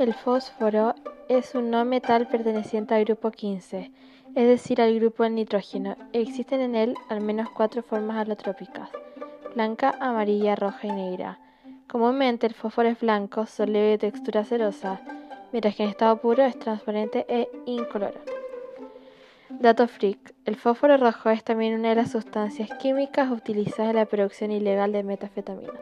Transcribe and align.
El 0.00 0.14
fósforo 0.14 0.94
es 1.28 1.54
un 1.54 1.70
no 1.70 1.84
metal 1.84 2.26
perteneciente 2.26 2.94
al 2.94 3.04
grupo 3.04 3.30
15, 3.30 3.92
es 4.34 4.48
decir, 4.48 4.80
al 4.80 4.98
grupo 4.98 5.24
del 5.24 5.34
nitrógeno. 5.34 5.94
Existen 6.14 6.62
en 6.62 6.74
él 6.74 6.94
al 7.10 7.20
menos 7.20 7.50
cuatro 7.50 7.82
formas 7.82 8.16
alotrópicas, 8.16 8.88
blanca, 9.54 9.94
amarilla, 10.00 10.56
roja 10.56 10.86
y 10.86 10.92
negra. 10.92 11.38
Comúnmente 11.86 12.46
el 12.46 12.54
fósforo 12.54 12.88
es 12.88 12.98
blanco, 12.98 13.44
sólido 13.44 13.84
de 13.84 13.98
textura 13.98 14.42
cerosa, 14.42 15.02
mientras 15.52 15.76
que 15.76 15.82
en 15.82 15.90
estado 15.90 16.16
puro 16.16 16.44
es 16.44 16.58
transparente 16.58 17.26
e 17.28 17.50
incoloro. 17.66 18.20
Dato 19.50 19.86
freak. 19.86 20.34
El 20.46 20.56
fósforo 20.56 20.96
rojo 20.96 21.28
es 21.28 21.44
también 21.44 21.74
una 21.74 21.90
de 21.90 21.96
las 21.96 22.12
sustancias 22.12 22.70
químicas 22.78 23.30
utilizadas 23.30 23.90
en 23.90 23.96
la 23.96 24.06
producción 24.06 24.50
ilegal 24.50 24.92
de 24.92 25.02
metafetamina. 25.02 25.74